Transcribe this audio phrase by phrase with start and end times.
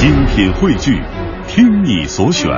[0.00, 0.98] 精品汇聚，
[1.46, 2.48] 听你所选，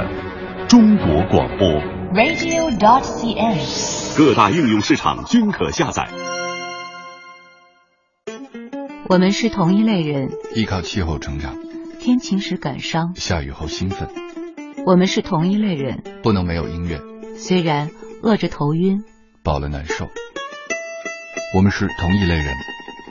[0.69, 1.69] 中国广播。
[2.15, 4.17] radio.dot.cn，。
[4.17, 6.09] 各大应用市场均可下载。
[9.09, 11.57] 我们是同一类人，依靠气候成长，
[11.99, 14.09] 天晴时感伤；下雨后兴奋。
[14.87, 17.01] 我们是同一类人，不能没有音乐，
[17.37, 17.91] 虽然
[18.23, 19.03] 饿着头晕，
[19.43, 20.07] 饱了难受。
[21.57, 22.55] 我们是同一类人，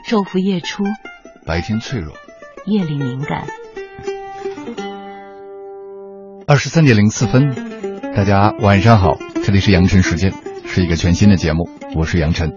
[0.08, 0.84] 昼伏夜出，
[1.44, 2.14] 白天脆弱，
[2.64, 3.46] 夜里敏感。
[6.52, 7.54] 二十三点零四分，
[8.14, 10.34] 大家晚上好，这里是杨晨时间，
[10.66, 11.66] 是一个全新的节目，
[11.96, 12.52] 我是杨晨。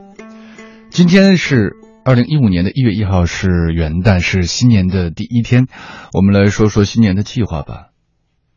[0.90, 5.68] 今天是二零一五年的一月一号，是元旦，是新年的第一天。
[6.12, 7.92] 我们来说说新年的计划吧。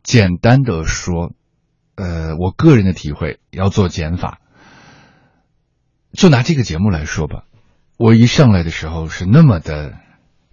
[0.03, 1.31] 简单的说，
[1.95, 4.39] 呃，我个人的体会要做减法。
[6.11, 7.45] 就拿这个节目来说吧，
[7.97, 9.93] 我一上来的时候是那么的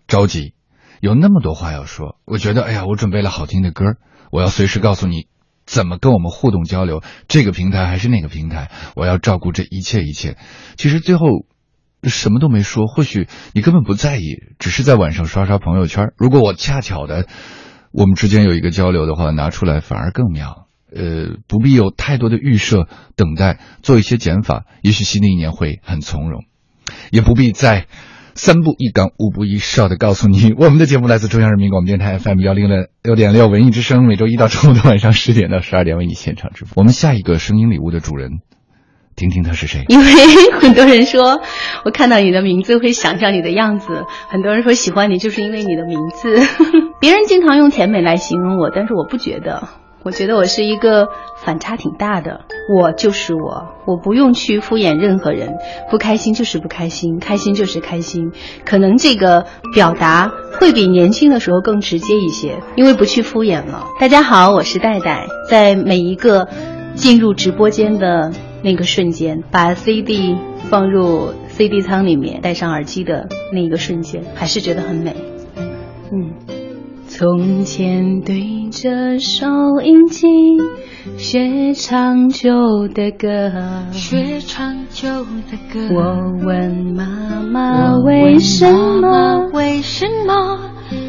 [0.07, 0.55] 着急，
[1.01, 2.21] 有那么多话要说。
[2.25, 3.97] 我觉得，哎呀，我准备了好听的歌，
[4.31, 5.27] 我要随时告诉你
[5.65, 10.37] 怎么跟我们互动交流，这个平台还是那个平台，我要照顾这一切一切。
[10.77, 11.27] 其实最后
[12.03, 16.13] 什么都没说，或许你根本不在意，只是在晚上刷刷朋友圈。
[16.17, 17.27] 如果我恰巧的
[17.93, 20.69] 我们之间有一个交流的话，拿出来反而更妙。
[20.95, 22.87] 呃，不必有太多的预设，
[23.17, 26.45] 等待做一些减法，也许新的一年会很从容，
[27.11, 27.87] 也不必再
[28.37, 36.75] 三步一岗，五步一哨的告诉你， 我们的节目来自中央人民广播电台 FM 幺零的六点六文艺之声，每周一到周五的晚上十点到十二点为你现场直播。
[36.77, 38.41] 我们下一个声音礼物的主人，
[39.17, 39.85] 听听他是谁？
[39.89, 40.05] 因为
[40.61, 41.41] 很多人说，
[41.85, 46.39] 我看到你的名字会想象你的样子，很多人说喜欢你就是因为你的名字。
[47.01, 49.69] 别人经常用甜美来形容我，但是我不觉得。
[50.07, 55.57] 我觉得我是一个反差挺大的，我就是我，我不用去敷衍任何人，
[55.91, 58.31] 不开心就是不开心，开心就是开心。
[58.65, 63.85] 可能这个表达会比年轻的时候更直接一些，因为不去敷衍了。
[63.99, 66.47] 大家好，我是戴戴，在每一个
[66.95, 68.31] 进入直播间的
[68.63, 70.37] 那个瞬间，把 CD
[70.71, 75.17] 放入 CD 仓里面，戴上耳机的那一个瞬间，还是觉得很美。
[76.13, 76.66] 嗯。
[77.19, 79.47] 从前对着收
[79.83, 80.29] 音机
[81.17, 83.51] 学唱旧的歌，
[83.91, 85.95] 学唱旧的歌。
[85.95, 90.61] 我问妈妈为什么为什么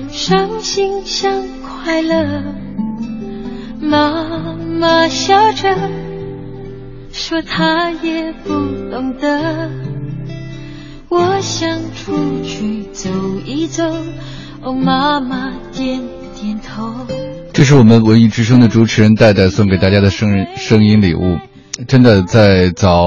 [0.07, 2.41] 伤心像快乐？
[3.81, 5.75] 妈妈笑着
[7.12, 8.53] 说她也不
[8.89, 9.69] 懂得。
[11.09, 12.13] 我想出
[12.45, 13.09] 去走
[13.45, 13.84] 一走。
[14.62, 16.01] 哦，妈妈点
[16.35, 16.94] 点头。
[17.53, 21.38] 这是我们文艺之声的主持人戴戴送给大家的生日声音礼物。
[21.88, 23.06] 真的，在早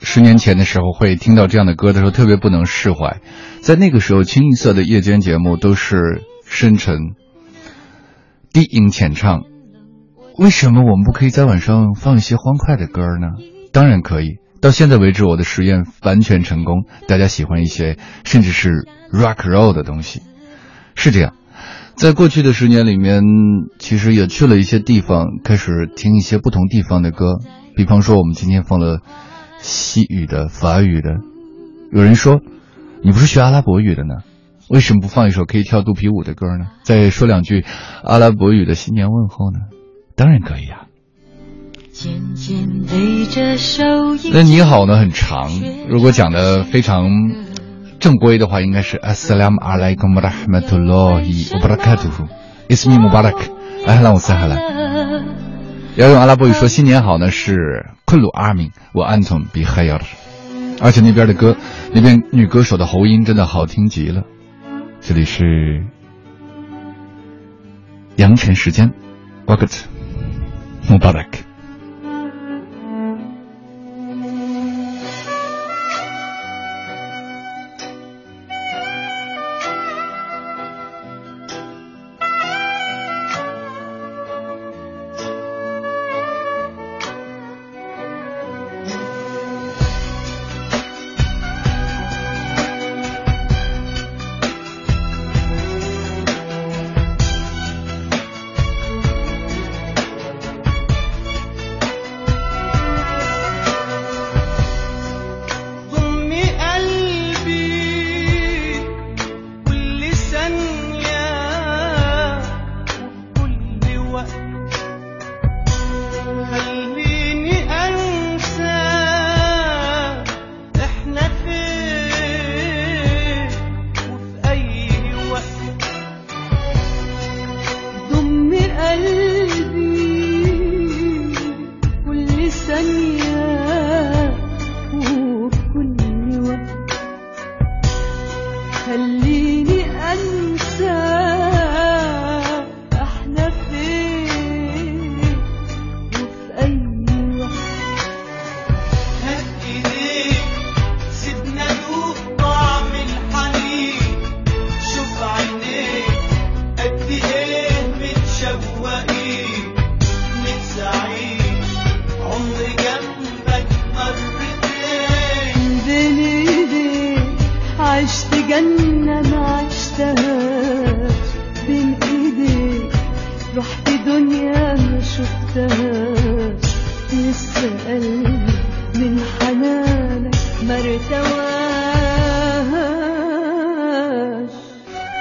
[0.00, 3.20] 十年前的时候，会听到这样的歌的时候，特别不能释怀。
[3.60, 6.98] 在那个时候，清一色的夜间节目都是深沉、
[8.52, 9.42] 低音浅唱。
[10.38, 13.26] 为什么我们不可以在晚上放一些欢快的歌呢？
[13.72, 14.38] 当然可以。
[14.60, 16.84] 到现在为止，我的实验完全成功。
[17.08, 20.22] 大家喜欢一些，甚至是 rock roll 的东西。
[20.96, 21.34] 是这样，
[21.94, 23.22] 在过去的十年里面，
[23.78, 27.38] 其实也去了一些地方，开始听一些不同地方的歌。
[27.76, 29.00] 比方说，我们今天放了
[29.58, 31.18] 西语的、法语的。
[31.92, 32.40] 有人说，
[33.04, 34.16] 你不是学阿拉伯语的呢，
[34.68, 36.66] 为什么不放一首可以跳肚皮舞的歌呢？
[36.82, 37.64] 再说两句
[38.02, 39.60] 阿拉伯语的新年问候呢？
[40.16, 40.88] 当然可以、啊。
[44.32, 45.50] 那你好呢很长，
[45.88, 47.08] 如果讲的非常。
[48.06, 52.28] 正规的话应该是 Assalamu alaikum warahmatullahi wabarakatuh
[52.68, 53.50] Ismi Mubarak
[53.84, 54.60] Ahlan wa sahlan
[55.96, 60.02] 要用阿拉伯语说新年好呢是 Kullu amin wa antum bi khair
[60.80, 61.56] 而且那边的歌
[61.92, 64.22] 那边女歌手的喉音真的好听极了
[65.00, 65.82] 这里是
[68.14, 68.92] 阳晨时间
[69.46, 69.80] Waqt
[70.88, 71.40] Mubarak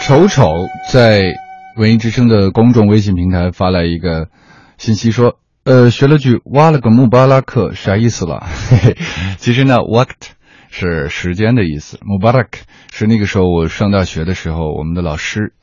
[0.05, 1.33] 丑丑在
[1.75, 4.29] 文艺之声的公众微信平台发来一个
[4.77, 8.45] 信息说，呃，学了句挖了个穆巴拉克，啥意思了？
[8.45, 8.97] 嘿嘿，
[9.39, 10.29] 其实呢，waqt
[10.69, 12.49] 是时间的意思，mubarak
[12.93, 15.55] 是那个时候我上大学的时候，我们的老师，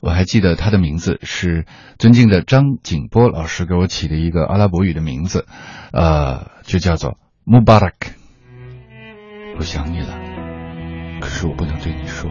[0.00, 1.66] 我还记得他的名字是
[1.98, 5.44] 尊敬的张景波老师给我起的一个阿拉伯语的名字，
[5.92, 8.12] 呃，就叫做 mubarak。
[9.58, 10.16] 我想你了，
[11.20, 12.30] 可是我不能对你说。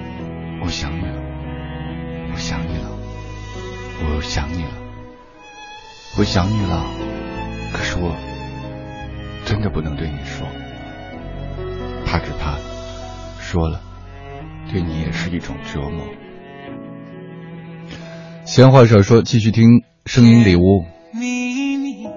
[0.63, 1.21] 我想你了，
[2.33, 2.89] 我想你了，
[4.15, 4.71] 我想你了，
[6.17, 6.85] 我想你了。
[7.73, 8.15] 可是我
[9.45, 10.47] 真的不能对你说，
[12.05, 12.57] 怕只怕
[13.39, 13.81] 说了，
[14.71, 16.05] 对你也是一种折磨。
[18.45, 20.85] 闲话少说，继续听声音礼物。
[21.13, 22.07] 秘密，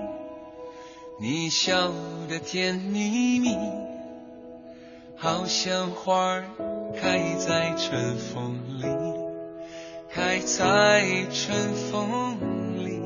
[1.21, 1.91] 你笑
[2.29, 3.57] 的甜蜜蜜，
[5.17, 6.45] 好像花儿。
[7.01, 8.85] 开在春风里，
[10.11, 13.01] 开在春风里。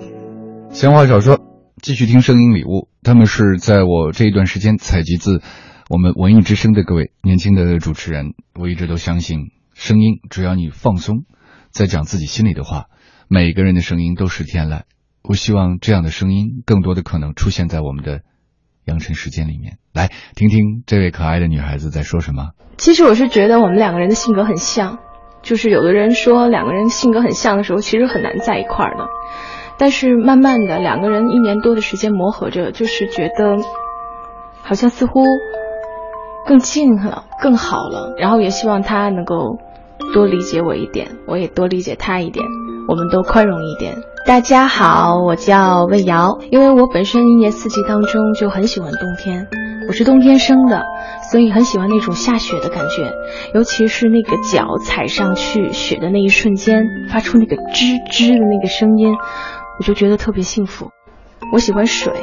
[0.70, 1.38] 闲话少说，
[1.82, 2.88] 继续听声音礼物。
[3.02, 5.40] 他们是在我这一段时间采集自
[5.88, 8.34] 我们文艺之声的各位年轻的主持人。
[8.54, 11.24] 我一直都相信，声音只要你放松，
[11.70, 12.86] 在讲自己心里的话，
[13.28, 14.82] 每个人的声音都是天籁。
[15.22, 18.22] 我希望这样的声音更多的可能出现在我们的。
[18.88, 22.52] 阳晨时间里面，来听听这位可爱的女孩子在说什么。
[22.78, 24.98] 其实我是觉得我们两个人的性格很像，
[25.42, 29.06] 就是有的人说两个人性格很像的时候，其实很难在一块儿的。
[29.78, 33.56] 但是慢慢的，两个人一年多的时间磨合着，就是觉得
[34.62, 35.24] 好像似乎
[36.46, 38.14] 更近了，更好了。
[38.18, 39.58] 然后也希望他能够
[40.14, 42.44] 多理解我一点，我也多理解他一点，
[42.88, 44.02] 我们都宽容一点。
[44.24, 46.38] 大家好，我叫魏瑶。
[46.50, 49.46] 因为我本身一年四季当中就很喜欢冬天，
[49.88, 50.82] 我是冬天生的，
[51.30, 53.12] 所以很喜欢那种下雪的感觉，
[53.52, 59.14] 尤其是那个脚踩上去雪的那一瞬间，发出那个吱吱的那个声音，
[59.78, 60.88] 我就觉得特别幸福。
[61.52, 62.14] 我喜欢水，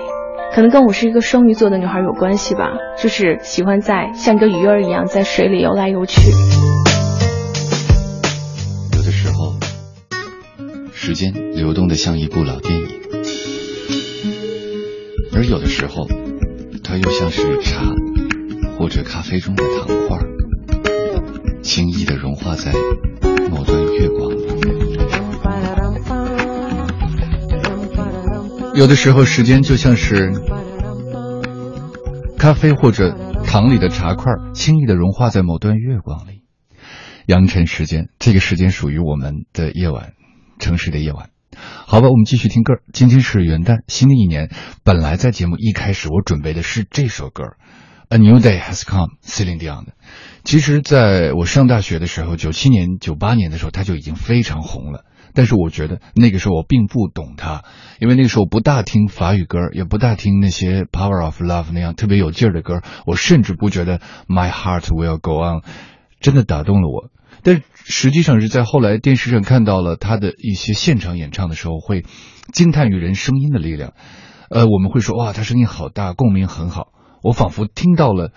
[0.55, 6.31] 可能跟我是一个双鱼座的女孩有关系吧，就是喜欢在像个鱼儿一样在水里游来游去。
[11.05, 12.87] 时间流动的像一部老电影，
[15.35, 16.07] 而有的时候，
[16.83, 17.83] 它又像是茶
[18.75, 20.17] 或者咖啡中的糖块，
[21.61, 22.73] 轻易的融化在
[23.51, 24.47] 某段月光里。
[28.73, 30.31] 有的时候，时间就像是
[32.39, 36.41] 咖啡或者糖里的茶块，轻易的融化在某段月光里。
[37.27, 40.14] 阳晨时间，这个时间属于我们的夜晚。
[40.59, 41.29] 城市的夜晚，
[41.85, 42.75] 好吧，我们继续听歌。
[42.93, 44.49] 今天是元旦，新的一年。
[44.83, 47.43] 本来在节目一开始，我准备的是这首歌，
[48.09, 49.93] 《A New Day Has Come》，Celine Dion 的。
[50.43, 55.05] 其实，在我上大学的时候，九七年、九八年的时候，他就已经非常红了。
[55.33, 57.63] 但是，我觉得那个时候我并不懂他，
[57.99, 62.81] 因为那个时候不大听法语歌，也不大听那些《Power of Love》那样特别有劲儿的歌。
[63.05, 65.59] 我甚至不觉得《My Heart Will Go On》
[66.21, 67.09] 真的打动了我。
[67.45, 72.03] 但实际上是在后来电视上看到了他的一些现场演唱的时候，会
[72.51, 73.93] 惊叹于人声音的力量。
[74.49, 76.87] 呃，我们会说哇，他声音好大，共鸣很好。
[77.21, 78.31] 我仿佛听到了，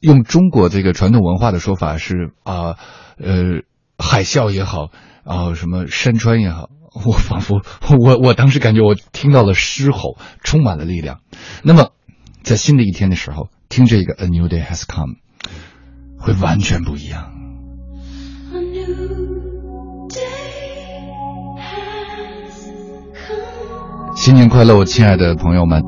[0.00, 2.76] 用中国这个传统文化的说法是啊，
[3.18, 3.62] 呃，
[3.98, 4.90] 海啸也好，
[5.24, 6.70] 啊，什么山川也好，
[7.04, 7.62] 我仿佛
[7.98, 11.18] 我我当时感觉我听到了狮吼，充满了力量。
[11.64, 11.90] 那么，
[12.44, 15.14] 在新的一天的时候，听这个《A New Day Has Come》，
[16.16, 17.31] 会完全不一样。
[24.24, 25.82] 新年快乐，我亲爱的朋友们！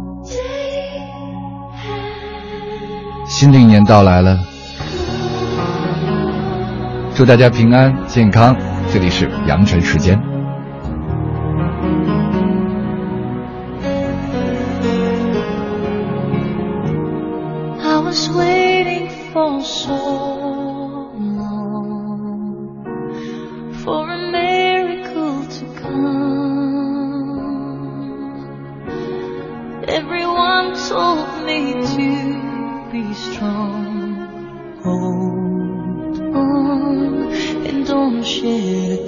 [3.28, 4.36] 新的一年到来了，
[7.14, 8.56] 祝大家平安健康。
[8.92, 10.20] 这里是阳晨时间。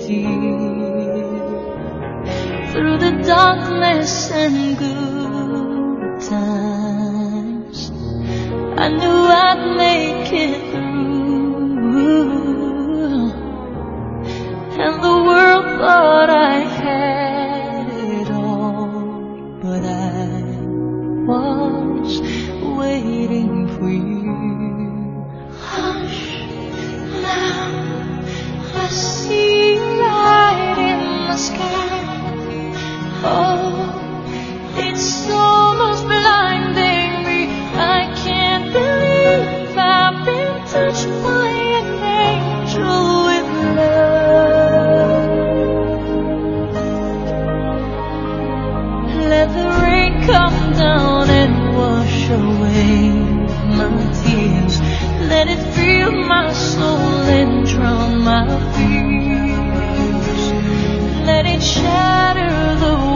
[0.06, 0.22] see
[2.72, 4.95] through the darkness and good.
[51.74, 53.10] Wash away
[53.78, 54.80] my tears.
[55.32, 60.42] Let it fill my soul and drown my fears.
[61.26, 63.15] Let it shatter the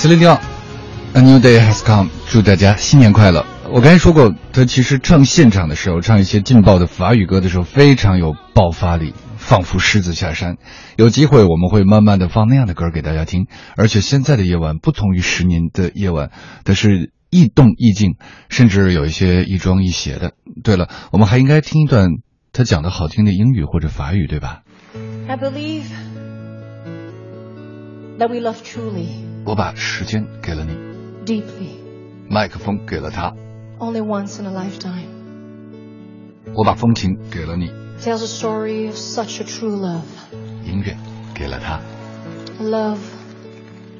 [0.00, 0.40] 司令调
[1.12, 3.44] ，A New Day Has Come，祝大家新年快乐。
[3.70, 10.56] 我刚才说过，他其实唱现场的时候，唱一些劲爆的法语歌的时候，非常有爆发力，仿佛狮子下山。
[10.96, 13.46] 有机会我们会慢慢的放那样的歌给大家听。
[13.76, 16.30] 而且现在的夜晚不同于十年的夜晚，
[16.64, 18.14] 它是亦动亦静，
[18.48, 20.32] 甚至有一些亦庄亦谐的。
[20.64, 22.08] 对了，我们还应该听一段
[22.54, 24.62] 他讲的好听的英语或者法语，对吧
[25.28, 25.82] ？I believe
[28.18, 30.73] that we love truly, 我把时间给了你，
[31.25, 31.77] deeply,
[32.29, 33.35] 麦克风给了他，
[33.79, 35.07] only once in a lifetime.
[36.53, 37.69] 我把风琴给了你，
[38.01, 40.03] Tells a story of such a true love.
[40.63, 40.95] 音乐
[41.33, 41.79] 给了他。
[42.59, 42.99] A love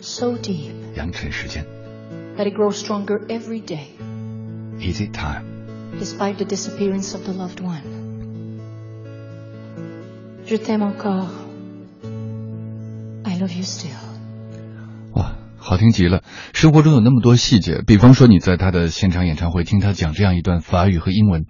[0.01, 1.65] so deep 阳晨时间
[2.37, 3.87] that it grows stronger every day,
[4.79, 5.43] ，Easy Time。
[5.99, 7.81] despite the disappearance of the loved one.
[10.45, 11.29] Je t'aime encore.
[13.23, 13.91] I love you still.
[15.70, 16.24] 好听极了！
[16.52, 21.46] 生活中有那么多细节，比方说你在他的现场演唱会听他讲这样一段法语和英文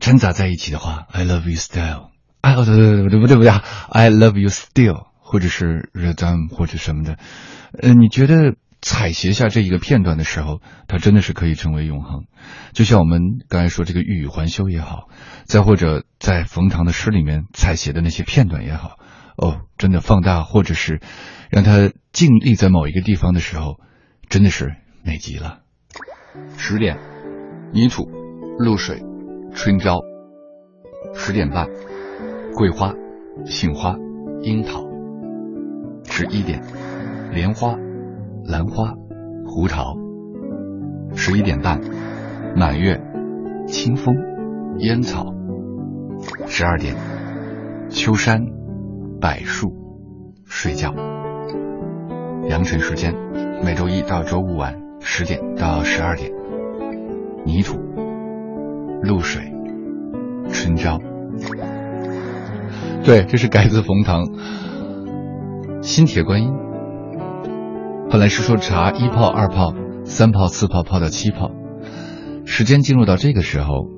[0.00, 2.08] 掺杂在一起的话，I love you still，
[2.40, 3.50] 哎，哦对对对不对不对不对
[3.90, 7.18] ，I love you still，或者是 r e d a m 或者什么的，
[7.78, 12.24] 呃，你觉得采撷下这一个片段的时候，它真的是可以成为永恒。
[12.72, 13.20] 就像我们
[13.50, 15.10] 刚才说这个欲语还休也好，
[15.44, 18.96] 再或者在冯唐的诗里面采写的那些片段也好，
[19.40, 21.00] 哦，真的放大或者是
[21.48, 23.76] 让它静立在某一个地方的时候，
[24.28, 25.60] 真的是美极了。
[26.56, 26.98] 十点，
[27.72, 28.10] 泥土、
[28.58, 29.02] 露水、
[29.54, 30.00] 春朝。
[31.14, 31.68] 十点半，
[32.54, 32.92] 桂花、
[33.46, 33.96] 杏花、
[34.42, 34.84] 樱桃。
[36.04, 36.60] 十一点，
[37.30, 37.76] 莲花、
[38.44, 38.92] 兰花、
[39.46, 39.94] 胡桃。
[41.14, 41.80] 十一点半，
[42.56, 43.00] 满月、
[43.68, 44.14] 清风、
[44.78, 45.32] 烟草。
[46.48, 46.96] 十二点，
[47.88, 48.40] 秋山、
[49.20, 49.72] 柏树，
[50.46, 50.94] 睡觉。
[52.48, 53.12] 阳晨时间，
[53.64, 56.30] 每周一到周五晚十点到十二点。
[57.44, 57.78] 泥土、
[59.02, 59.52] 露水、
[60.52, 60.98] 春朝。
[63.04, 64.22] 对，这是改自冯唐
[65.82, 66.52] 《新铁观音》。
[68.10, 71.50] 本来是说茶一泡、二泡、三泡、四泡泡到七泡，
[72.44, 73.88] 时间进入到这个时候，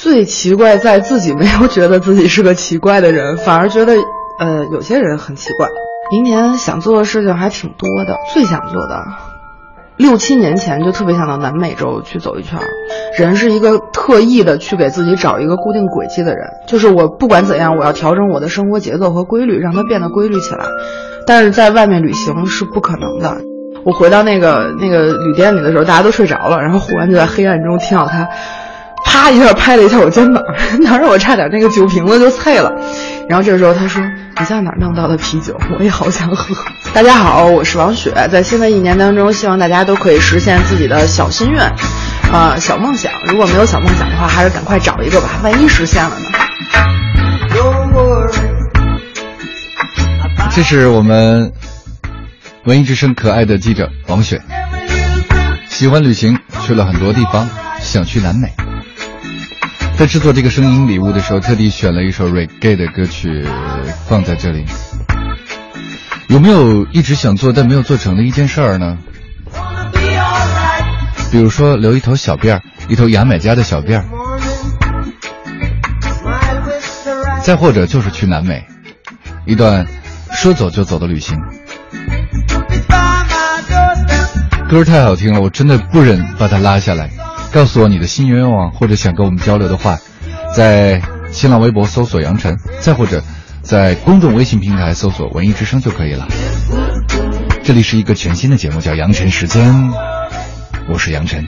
[0.00, 3.94] 最奇怪在自己没有觉得自己是个奇怪的人， 反而觉得
[4.38, 5.66] 呃有些人很奇怪。
[6.12, 9.04] 明年想做的事情还挺多的，最想做的
[9.96, 12.60] 六七年前就特别想到南美洲去走一圈。
[13.18, 20.64] 人是一个特意的去给自己找一个固定轨迹的人，就是我不管怎样，我要调整我的生活节奏和规律，让它变得规律起来。
[21.26, 23.38] 但是在外面旅行是不可能的。
[23.84, 28.28] 我回到那个那个旅店里的时候，大家都睡着了，然后忽然就在黑暗中听到他。
[29.08, 30.42] 啪一下拍了一下我肩膀，
[30.84, 32.70] 当时我差点那个酒瓶子就碎了。
[33.28, 34.02] 然后这个时候他说
[34.38, 35.58] ：“你在哪儿弄到的啤酒？
[35.76, 36.54] 我也好想喝。
[36.92, 41.62] ”大家好，我是王雪，在新的一年当中，希望大家都可以实现自己的小心愿，
[42.32, 43.10] 啊、小梦想。
[43.30, 46.26] 如果没有小梦想的话，还是赶快找一个吧，万一实现了呢？
[50.54, 51.52] 这是我们
[52.64, 54.40] 文艺之声可爱的记者王雪，
[55.68, 57.48] 喜欢旅行，去了很多地方，
[57.80, 58.67] 想去南美。
[59.98, 63.44] 在制作这个声音礼物的时候，特地选了一首 reggae 的歌曲
[64.06, 64.64] 放在这里。
[66.28, 68.96] 有没有一直想做但没有做成的一件事儿呢？
[71.32, 74.04] 比如说留一头小辫儿，一头牙买加的小辫儿。
[77.42, 78.64] 再或者就是去南美，
[79.46, 79.84] 一段
[80.30, 81.36] 说走就走的旅行。
[84.70, 87.10] 歌太好听了，我真的不忍把它拉下来。
[87.52, 89.98] 告诉我你的新愿望或者想跟我们交流的话，
[90.54, 91.00] 在
[91.32, 93.22] 新浪微博搜索“杨晨”，再或者
[93.62, 96.26] 在公众微信平台搜索“文艺之声”就可以了。
[97.64, 99.74] 这里是一个全新的节目，叫《杨晨时间》，
[100.88, 101.46] 我是杨晨。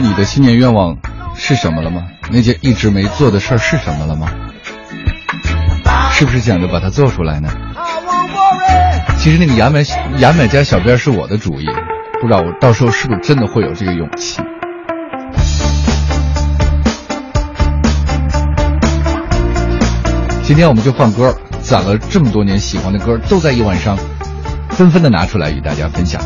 [0.00, 0.96] 你的新年愿望
[1.36, 2.02] 是什么了吗？
[2.32, 4.28] 那件一直没做的事儿是什么了吗？
[6.12, 7.50] 是不是想着把它做出来呢？
[9.18, 9.82] 其实那个牙买
[10.18, 11.66] 牙买加小辫是我的主意，
[12.20, 14.40] 不知道我到时候是不是真的会有这个勇气。
[20.42, 23.98] 今天我们就放歌，攒了这么多年喜欢的歌，都在一晚上
[24.70, 26.20] 纷纷的拿出来与大家分享。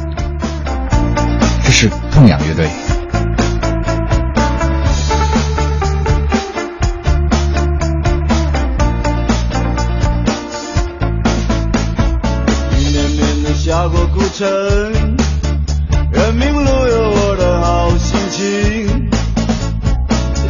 [1.65, 2.69] 这是痛仰乐队。
[14.35, 14.49] 晨，
[16.11, 19.09] 人民路有我的好心情。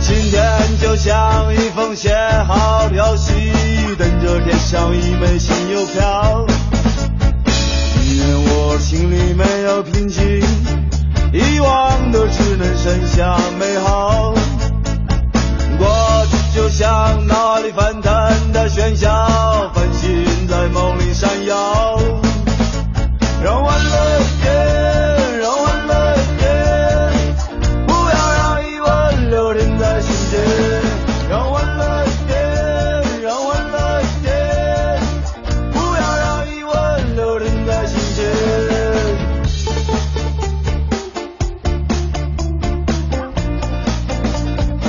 [0.01, 2.17] 今天就像一封写
[2.49, 3.53] 好的信，
[3.99, 5.71] 等着贴上一枚新